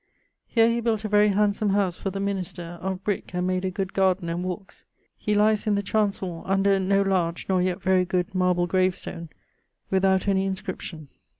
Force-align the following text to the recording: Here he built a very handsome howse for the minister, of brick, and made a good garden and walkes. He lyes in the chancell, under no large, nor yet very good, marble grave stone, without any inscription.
Here 0.47 0.67
he 0.67 0.81
built 0.81 1.05
a 1.05 1.07
very 1.07 1.27
handsome 1.27 1.69
howse 1.69 1.95
for 1.95 2.09
the 2.09 2.19
minister, 2.19 2.79
of 2.81 3.03
brick, 3.03 3.35
and 3.35 3.45
made 3.45 3.63
a 3.63 3.69
good 3.69 3.93
garden 3.93 4.29
and 4.29 4.43
walkes. 4.43 4.83
He 5.15 5.35
lyes 5.35 5.67
in 5.67 5.75
the 5.75 5.83
chancell, 5.83 6.41
under 6.47 6.79
no 6.79 7.03
large, 7.03 7.45
nor 7.47 7.61
yet 7.61 7.83
very 7.83 8.05
good, 8.05 8.33
marble 8.33 8.65
grave 8.65 8.95
stone, 8.95 9.29
without 9.91 10.27
any 10.27 10.47
inscription. 10.47 11.09